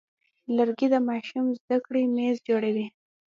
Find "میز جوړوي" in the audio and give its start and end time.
2.15-2.85